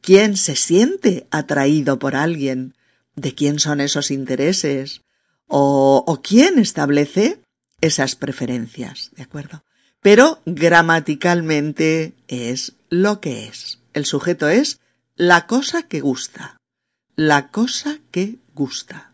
[0.00, 2.74] quién se siente atraído por alguien,
[3.16, 5.02] de quién son esos intereses,
[5.46, 7.40] o, o quién establece
[7.80, 9.62] esas preferencias, ¿de acuerdo?
[10.00, 13.80] Pero gramaticalmente es lo que es.
[13.94, 14.80] El sujeto es
[15.16, 16.58] la cosa que gusta.
[17.16, 19.12] La cosa que gusta.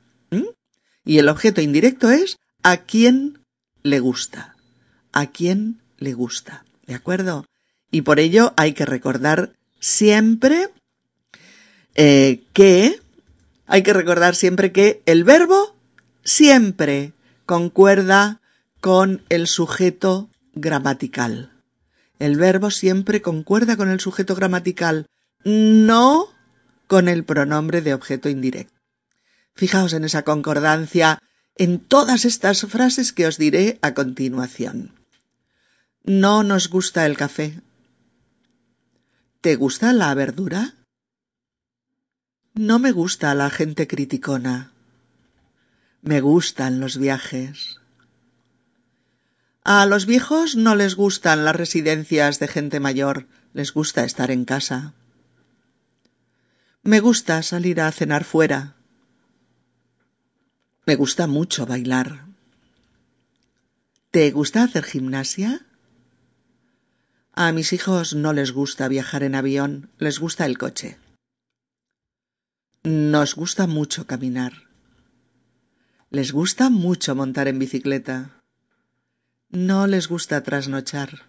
[1.05, 3.41] Y el objeto indirecto es a quién
[3.83, 4.57] le gusta.
[5.13, 6.65] A quién le gusta.
[6.87, 7.47] ¿De acuerdo?
[7.91, 10.69] Y por ello hay que recordar siempre
[11.95, 13.01] eh, que
[13.67, 15.77] hay que recordar siempre que el verbo
[16.25, 17.13] siempre
[17.47, 18.41] concuerda
[18.81, 21.51] con el sujeto gramatical.
[22.19, 25.07] El verbo siempre concuerda con el sujeto gramatical,
[25.45, 26.29] no
[26.90, 28.81] con el pronombre de objeto indirecto.
[29.55, 31.22] Fijaos en esa concordancia
[31.55, 34.98] en todas estas frases que os diré a continuación.
[36.03, 37.61] No nos gusta el café.
[39.40, 40.74] ¿Te gusta la verdura?
[42.55, 44.72] No me gusta la gente criticona.
[46.03, 47.79] Me gustan los viajes.
[49.62, 54.44] A los viejos no les gustan las residencias de gente mayor, les gusta estar en
[54.44, 54.94] casa.
[56.83, 58.75] Me gusta salir a cenar fuera.
[60.87, 62.25] Me gusta mucho bailar.
[64.11, 65.66] ¿Te gusta hacer gimnasia?
[67.35, 70.99] A mis hijos no les gusta viajar en avión, les gusta el coche.
[72.83, 74.69] Nos gusta mucho caminar.
[76.09, 78.40] Les gusta mucho montar en bicicleta.
[79.51, 81.27] No les gusta trasnochar.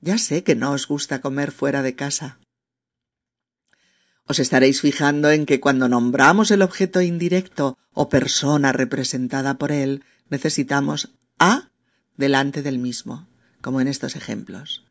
[0.00, 2.38] Ya sé que no os gusta comer fuera de casa.
[4.26, 10.04] Os estaréis fijando en que cuando nombramos el objeto indirecto o persona representada por él,
[10.28, 11.70] necesitamos a
[12.16, 13.26] delante del mismo,
[13.60, 14.84] como en estos ejemplos.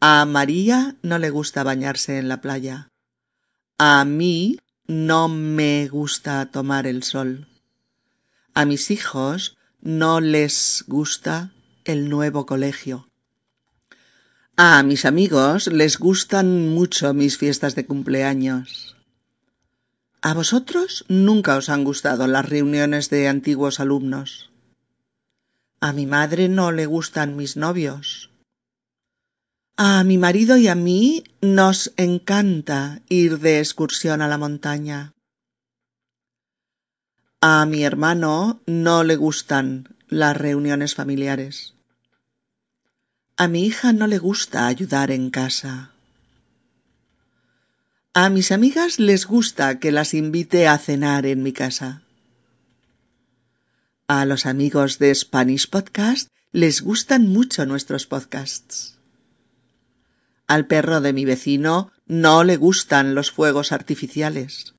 [0.00, 2.90] A María no le gusta bañarse en la playa.
[3.78, 7.46] A mí no me gusta tomar el sol.
[8.52, 11.52] A mis hijos no les gusta
[11.84, 13.11] el nuevo colegio.
[14.56, 18.96] A mis amigos les gustan mucho mis fiestas de cumpleaños.
[20.20, 24.50] ¿A vosotros nunca os han gustado las reuniones de antiguos alumnos?
[25.80, 28.30] A mi madre no le gustan mis novios.
[29.78, 35.14] A mi marido y a mí nos encanta ir de excursión a la montaña.
[37.40, 41.72] A mi hermano no le gustan las reuniones familiares.
[43.36, 45.92] A mi hija no le gusta ayudar en casa.
[48.12, 52.02] A mis amigas les gusta que las invite a cenar en mi casa.
[54.06, 58.98] A los amigos de Spanish Podcast les gustan mucho nuestros podcasts.
[60.46, 64.74] Al perro de mi vecino no le gustan los fuegos artificiales.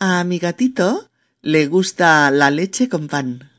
[0.00, 1.10] A mi gatito
[1.42, 3.52] le gusta la leche con pan.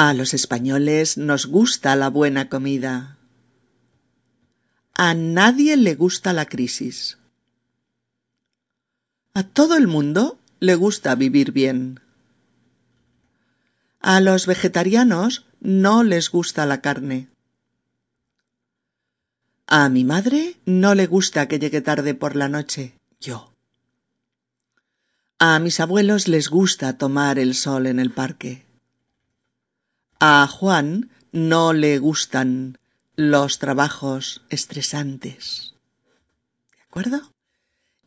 [0.00, 3.18] A los españoles nos gusta la buena comida.
[4.94, 7.18] A nadie le gusta la crisis.
[9.34, 11.98] A todo el mundo le gusta vivir bien.
[13.98, 17.26] A los vegetarianos no les gusta la carne.
[19.66, 22.94] A mi madre no le gusta que llegue tarde por la noche.
[23.18, 23.52] Yo.
[25.40, 28.67] A mis abuelos les gusta tomar el sol en el parque.
[30.20, 32.78] A Juan no le gustan
[33.14, 35.74] los trabajos estresantes.
[36.76, 37.32] ¿De acuerdo?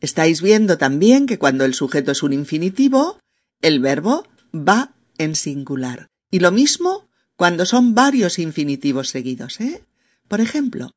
[0.02, 3.18] Estáis viendo también que cuando el sujeto es un infinitivo,
[3.62, 6.08] el verbo va en singular.
[6.30, 9.82] Y lo mismo cuando son varios infinitivos seguidos, ¿eh?
[10.28, 10.90] Por ejemplo,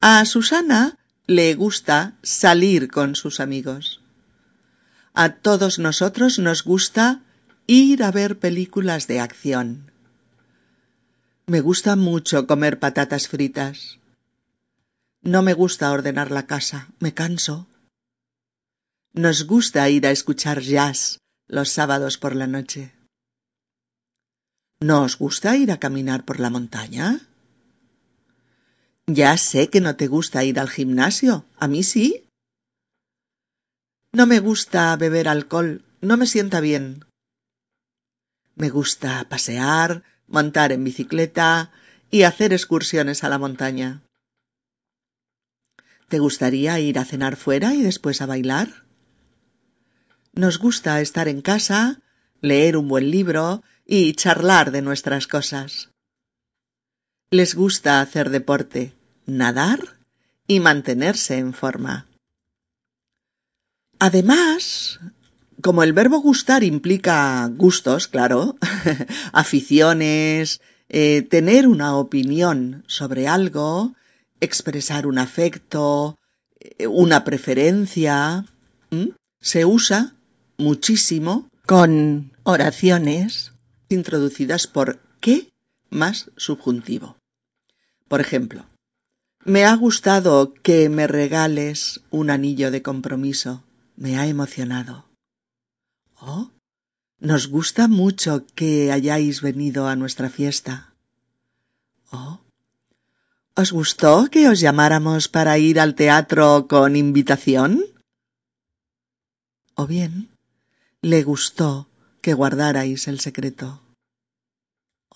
[0.00, 4.00] a Susana le gusta salir con sus amigos.
[5.12, 7.20] A todos nosotros nos gusta
[7.66, 9.91] ir a ver películas de acción.
[11.46, 13.98] Me gusta mucho comer patatas fritas.
[15.22, 17.66] No me gusta ordenar la casa, me canso.
[19.12, 22.92] Nos gusta ir a escuchar jazz los sábados por la noche.
[24.80, 27.20] ¿No os gusta ir a caminar por la montaña?
[29.06, 31.44] Ya sé que no te gusta ir al gimnasio.
[31.58, 32.28] A mí sí.
[34.12, 35.84] No me gusta beber alcohol.
[36.00, 37.04] No me sienta bien.
[38.54, 41.70] Me gusta pasear, montar en bicicleta
[42.10, 44.02] y hacer excursiones a la montaña.
[46.08, 48.84] ¿Te gustaría ir a cenar fuera y después a bailar?
[50.32, 52.00] Nos gusta estar en casa,
[52.40, 55.90] leer un buen libro y charlar de nuestras cosas.
[57.30, 58.94] Les gusta hacer deporte,
[59.26, 59.98] nadar
[60.46, 62.06] y mantenerse en forma.
[63.98, 65.00] Además,
[65.62, 68.56] como el verbo gustar implica gustos, claro,
[69.32, 73.94] aficiones, eh, tener una opinión sobre algo,
[74.40, 76.18] expresar un afecto,
[76.60, 78.44] eh, una preferencia,
[79.40, 80.14] se usa
[80.58, 83.52] muchísimo con oraciones
[83.88, 85.52] introducidas por qué
[85.88, 87.16] más subjuntivo.
[88.08, 88.66] Por ejemplo,
[89.44, 93.64] me ha gustado que me regales un anillo de compromiso.
[93.96, 95.11] Me ha emocionado.
[96.24, 96.52] Oh,
[97.18, 100.94] nos gusta mucho que hayáis venido a nuestra fiesta.
[102.12, 102.38] Oh,
[103.56, 107.84] ¿os gustó que os llamáramos para ir al teatro con invitación?
[109.74, 110.30] O bien,
[111.00, 111.88] le gustó
[112.20, 113.82] que guardarais el secreto.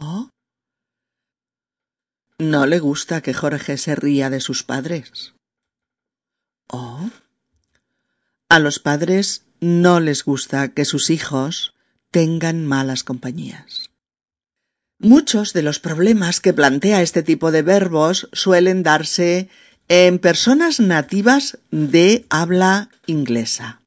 [0.01, 0.31] ¿Oh?
[2.39, 5.35] No le gusta que Jorge se ría de sus padres.
[6.67, 7.11] ¿Oh?
[8.49, 11.75] A los padres no les gusta que sus hijos
[12.11, 13.91] tengan malas compañías.
[14.99, 19.49] Muchos de los problemas que plantea este tipo de verbos suelen darse
[19.89, 23.83] en personas nativas de habla inglesa.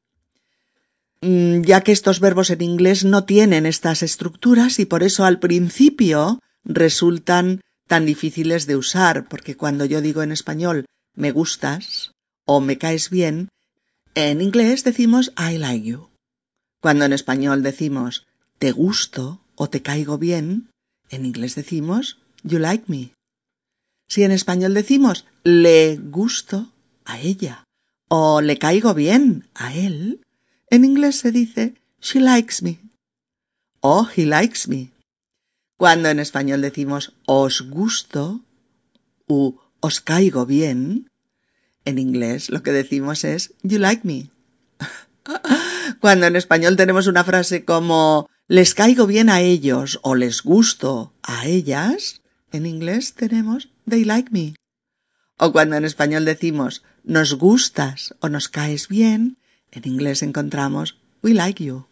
[1.20, 5.38] Mm, ya que estos verbos en inglés no tienen estas estructuras y por eso al
[5.38, 12.12] principio resultan tan difíciles de usar, porque cuando yo digo en español me gustas
[12.46, 13.48] o me caes bien,
[14.14, 16.08] en inglés decimos I like you.
[16.80, 18.26] Cuando en español decimos
[18.58, 20.70] te gusto o te caigo bien,
[21.10, 23.12] en inglés decimos you like me.
[24.08, 26.72] Si en español decimos le gusto
[27.04, 27.64] a ella
[28.08, 30.20] o le caigo bien a él,
[30.68, 32.78] en inglés se dice she likes me
[33.80, 34.90] o he likes me.
[35.78, 38.40] Cuando en español decimos os gusto
[39.26, 41.09] u os caigo bien,
[41.90, 44.30] en inglés lo que decimos es you like me.
[46.00, 51.12] Cuando en español tenemos una frase como les caigo bien a ellos o les gusto
[51.22, 52.22] a ellas,
[52.52, 54.54] en inglés tenemos they like me.
[55.36, 59.38] O cuando en español decimos nos gustas o nos caes bien,
[59.70, 61.86] en inglés encontramos We like you.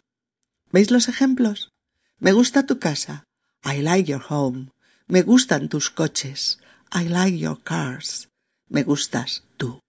[0.71, 1.71] ¿Veis los ejemplos?
[2.19, 3.23] Me gusta tu casa.
[3.63, 4.71] I like your home.
[5.07, 6.59] Me gustan tus coches.
[6.91, 8.29] I like your cars.
[8.69, 9.79] Me gustas tú.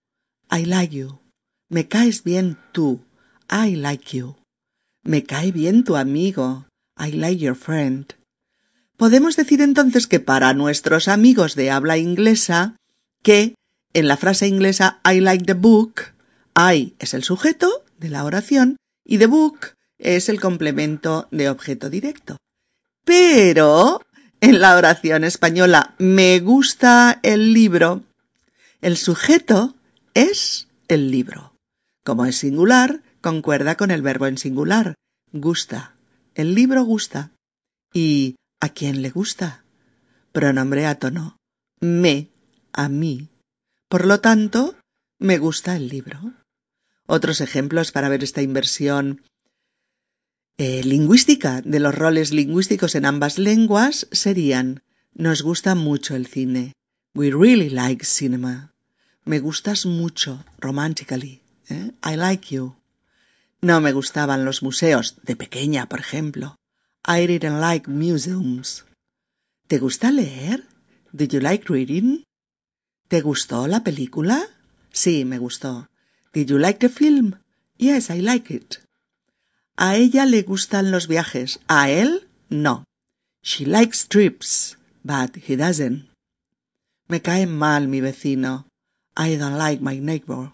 [0.51, 1.21] I like you.
[1.69, 3.05] Me caes bien tú.
[3.49, 4.35] I like you.
[5.01, 6.67] Me cae bien tu amigo.
[6.97, 8.13] I like your friend.
[8.97, 12.75] Podemos decir entonces que para nuestros amigos de habla inglesa,
[13.23, 13.55] que
[13.93, 16.13] en la frase inglesa I like the book,
[16.55, 18.75] I es el sujeto de la oración
[19.05, 22.35] y the book es el complemento de objeto directo.
[23.05, 24.01] Pero
[24.41, 28.03] en la oración española me gusta el libro,
[28.81, 29.75] el sujeto
[30.13, 31.55] es el libro.
[32.03, 34.95] Como es singular, concuerda con el verbo en singular,
[35.31, 35.95] gusta.
[36.35, 37.31] El libro gusta.
[37.93, 39.63] ¿Y a quién le gusta?
[40.31, 41.37] Pronombre átono.
[41.79, 42.29] Me,
[42.73, 43.29] a mí.
[43.89, 44.75] Por lo tanto,
[45.19, 46.33] me gusta el libro.
[47.05, 49.21] Otros ejemplos para ver esta inversión
[50.57, 54.83] eh, lingüística de los roles lingüísticos en ambas lenguas serían
[55.13, 56.73] nos gusta mucho el cine.
[57.13, 58.70] We really like cinema.
[59.23, 61.41] Me gustas mucho, romantically.
[61.69, 61.91] ¿eh?
[62.03, 62.75] I like you.
[63.61, 66.55] No me gustaban los museos, de pequeña, por ejemplo.
[67.07, 68.85] I didn't like museums.
[69.67, 70.65] ¿Te gusta leer?
[71.11, 72.23] Did you like reading?
[73.07, 74.47] ¿Te gustó la película?
[74.91, 75.87] Sí, me gustó.
[76.33, 77.35] Did you like the film?
[77.77, 78.77] Yes, I like it.
[79.75, 81.59] A ella le gustan los viajes.
[81.67, 82.85] A él, no.
[83.43, 86.09] She likes trips, but he doesn't.
[87.07, 88.67] Me cae mal mi vecino.
[89.15, 90.53] I don't like my neighbor.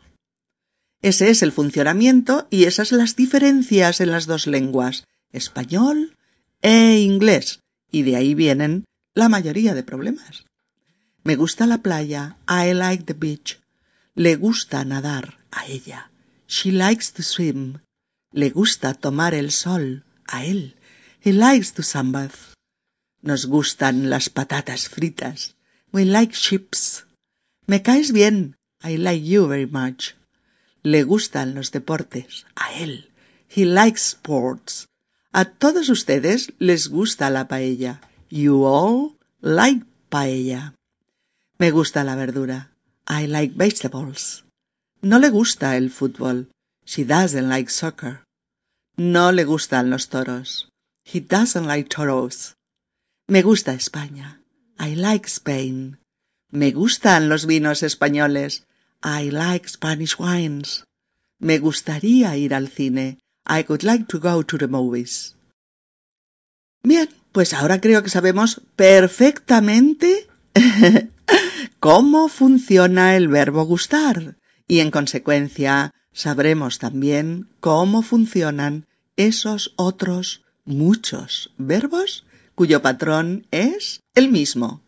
[1.01, 6.18] Ese es el funcionamiento y esas las diferencias en las dos lenguas, español
[6.62, 7.60] e inglés,
[7.91, 10.45] y de ahí vienen la mayoría de problemas.
[11.24, 13.60] Me gusta la playa, I like the beach.
[14.16, 16.12] Le gusta nadar, a ella.
[16.47, 17.80] She likes to swim.
[18.32, 20.76] Le gusta tomar el sol, a él.
[21.24, 22.55] He likes to sunbathe.
[23.22, 25.55] Nos gustan las patatas fritas.
[25.91, 27.07] We like chips.
[27.70, 28.55] Me caes bien.
[28.82, 30.15] I like you very much.
[30.84, 32.45] Le gustan los deportes.
[32.55, 33.11] A él.
[33.53, 34.88] He likes sports.
[35.34, 37.99] A todos ustedes les gusta la paella.
[38.30, 40.76] You all like paella.
[41.57, 42.72] Me gusta la verdura.
[43.05, 44.45] I like vegetables.
[45.01, 46.49] No le gusta el fútbol.
[46.86, 48.24] She doesn't like soccer.
[48.95, 50.70] No le gustan los toros.
[51.03, 52.55] He doesn't like toros.
[53.28, 54.41] Me gusta España.
[54.80, 55.99] I like Spain.
[56.52, 58.66] Me gustan los vinos españoles.
[59.04, 60.86] I like Spanish wines.
[61.39, 63.20] Me gustaría ir al cine.
[63.45, 65.36] I would like to go to the movies.
[66.84, 70.28] Bien, pues ahora creo que sabemos perfectamente
[71.80, 74.38] cómo funciona el verbo gustar
[74.68, 78.88] y en consecuencia sabremos también cómo funcionan
[79.18, 82.26] esos otros muchos verbos
[82.56, 84.87] cuyo patrón es el mismo.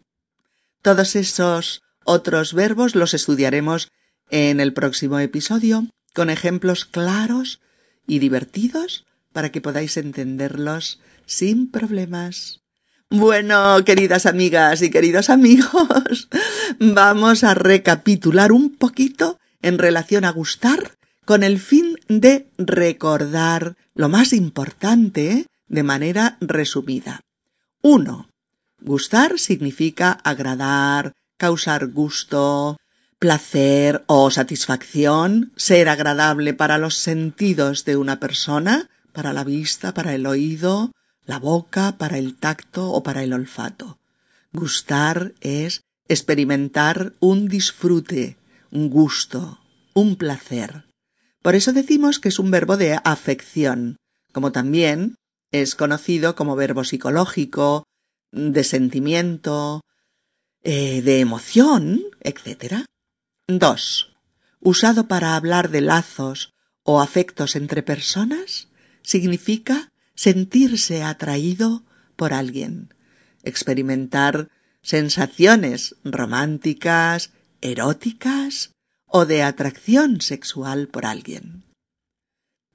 [0.81, 3.91] Todos esos otros verbos los estudiaremos
[4.29, 7.61] en el próximo episodio con ejemplos claros
[8.07, 12.61] y divertidos para que podáis entenderlos sin problemas.
[13.09, 16.29] Bueno, queridas amigas y queridos amigos,
[16.79, 24.09] vamos a recapitular un poquito en relación a gustar con el fin de recordar lo
[24.09, 27.21] más importante de manera resumida.
[27.81, 28.28] 1.
[28.81, 32.77] Gustar significa agradar, causar gusto,
[33.19, 40.15] placer o satisfacción, ser agradable para los sentidos de una persona, para la vista, para
[40.15, 40.91] el oído,
[41.25, 43.99] la boca, para el tacto o para el olfato.
[44.53, 48.37] Gustar es experimentar un disfrute,
[48.71, 49.59] un gusto,
[49.93, 50.85] un placer.
[51.41, 53.97] Por eso decimos que es un verbo de afección,
[54.31, 55.15] como también
[55.51, 57.83] es conocido como verbo psicológico,
[58.31, 59.81] de sentimiento,
[60.63, 62.85] eh, de emoción, etc.
[63.47, 64.15] 2.
[64.59, 66.53] Usado para hablar de lazos
[66.83, 68.67] o afectos entre personas,
[69.01, 72.93] significa sentirse atraído por alguien,
[73.43, 74.49] experimentar
[74.81, 78.71] sensaciones románticas, eróticas
[79.05, 81.63] o de atracción sexual por alguien.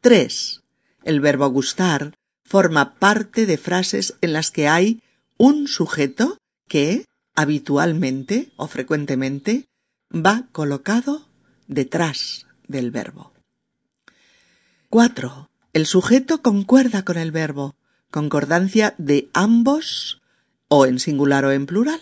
[0.01, 0.63] 3.
[1.05, 5.03] El verbo gustar forma parte de frases en las que hay
[5.37, 9.67] un sujeto que, habitualmente o frecuentemente,
[10.13, 11.27] va colocado
[11.67, 13.33] detrás del verbo.
[14.91, 15.51] 4.
[15.73, 17.75] El sujeto concuerda con el verbo,
[18.11, 20.23] concordancia de ambos
[20.69, 22.01] o en singular o en plural.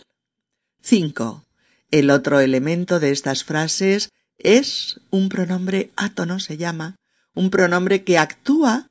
[0.82, 1.44] 5.
[1.90, 6.96] El otro elemento de estas frases es un pronombre átono, se llama,
[7.34, 8.90] un pronombre que actúa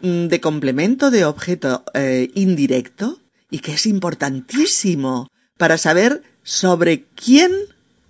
[0.00, 3.18] Mm, de complemento de objeto eh, indirecto
[3.50, 7.52] y que es importantísimo para saber sobre quién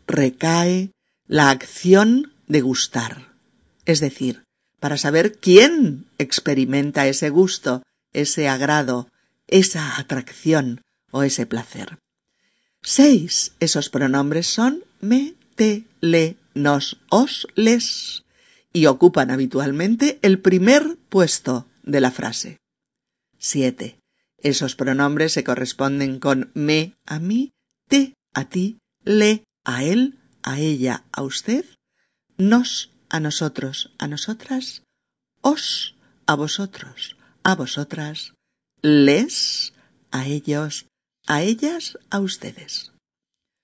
[0.06, 0.92] recae
[1.26, 3.32] la acción de gustar.
[3.84, 4.44] Es decir,
[4.80, 7.82] para saber quién experimenta ese gusto,
[8.12, 9.08] ese agrado,
[9.46, 11.98] esa atracción o ese placer.
[12.82, 13.52] Seis.
[13.60, 18.24] Esos pronombres son me, te, le, nos, os, les
[18.72, 22.58] y ocupan habitualmente el primer puesto de la frase.
[23.38, 23.98] 7.
[24.38, 27.52] Esos pronombres se corresponden con me a mí,
[27.88, 31.64] te a ti, le a él, a ella, a usted,
[32.36, 34.84] nos a nosotros, a nosotras,
[35.40, 38.34] os a vosotros, a vosotras,
[38.82, 39.74] les
[40.10, 40.86] a ellos,
[41.26, 42.92] a ellas, a ustedes.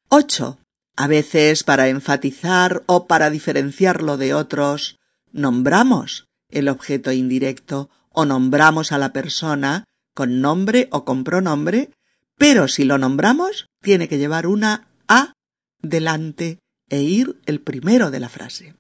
[0.09, 0.59] 8.
[0.97, 4.99] A veces, para enfatizar o para diferenciarlo de otros,
[5.33, 9.85] nombramos el objeto indirecto o nombramos a la persona
[10.15, 11.91] con nombre o con pronombre,
[12.37, 15.35] pero si lo nombramos tiene que llevar una A
[15.83, 16.59] delante
[16.89, 18.75] e ir el primero de la frase.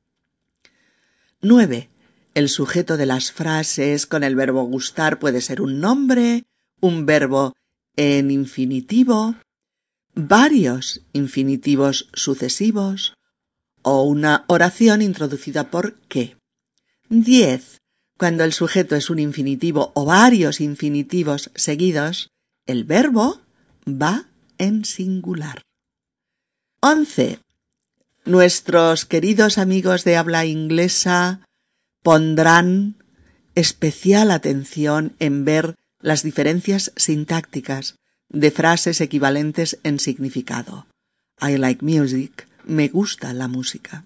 [1.42, 1.90] 9.
[2.34, 6.44] El sujeto de las frases con el verbo gustar puede ser un nombre,
[6.80, 7.54] un verbo
[7.96, 9.36] en infinitivo,
[10.14, 13.14] varios infinitivos sucesivos
[13.82, 16.36] o una oración introducida por que.
[17.10, 17.78] 10.
[18.16, 22.30] Cuando el sujeto es un infinitivo o varios infinitivos seguidos,
[22.66, 23.40] el verbo
[23.86, 24.26] va
[24.58, 25.62] en singular.
[26.80, 27.40] 11.
[28.24, 31.40] Nuestros queridos amigos de habla inglesa
[32.02, 32.96] pondrán
[33.54, 37.96] especial atención en ver las diferencias sintácticas
[38.28, 40.86] de frases equivalentes en significado.
[41.40, 44.04] I like music, me gusta la música.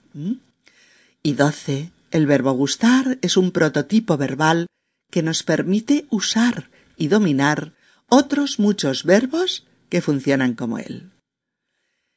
[1.22, 1.90] Y 12.
[2.10, 4.66] El verbo gustar es un prototipo verbal
[5.10, 7.74] que nos permite usar y dominar
[8.08, 11.10] otros muchos verbos que funcionan como él.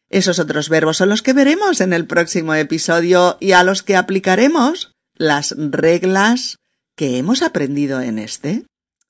[0.09, 3.95] Esos otros verbos son los que veremos en el próximo episodio y a los que
[3.95, 6.57] aplicaremos las reglas
[6.95, 8.65] que hemos aprendido en este.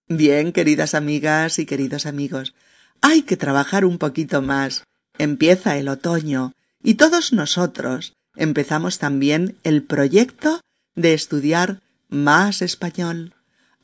[0.08, 2.54] Bien, queridas amigas y queridos amigos,
[3.02, 4.84] hay que trabajar un poquito más.
[5.18, 6.54] Empieza el otoño
[6.84, 10.62] y todos nosotros empezamos también el proyecto
[11.02, 13.36] de estudiar más español,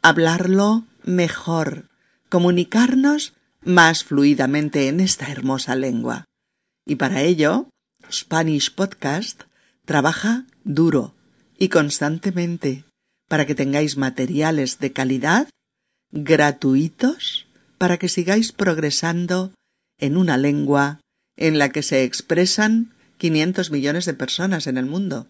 [0.01, 1.89] hablarlo mejor,
[2.29, 6.25] comunicarnos más fluidamente en esta hermosa lengua.
[6.85, 7.69] Y para ello,
[8.11, 9.43] Spanish Podcast
[9.85, 11.15] trabaja duro
[11.57, 12.85] y constantemente
[13.27, 15.49] para que tengáis materiales de calidad
[16.11, 17.47] gratuitos
[17.77, 19.53] para que sigáis progresando
[19.99, 20.99] en una lengua
[21.35, 25.27] en la que se expresan 500 millones de personas en el mundo.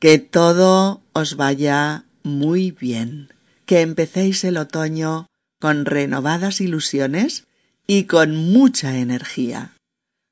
[0.00, 3.28] Que todo os vaya muy bien,
[3.66, 5.26] que empecéis el otoño
[5.60, 7.44] con renovadas ilusiones
[7.86, 9.74] y con mucha energía.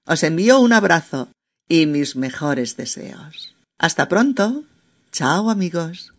[0.06, 1.28] Os envío un abrazo
[1.68, 3.54] y mis mejores deseos.
[3.78, 4.64] Hasta pronto.
[5.12, 6.12] Chao amigos.